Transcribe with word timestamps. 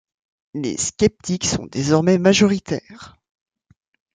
Les 0.55 0.77
sceptiques 0.77 1.45
sont 1.45 1.67
désormais 1.67 2.17
majoritaires. 2.17 3.17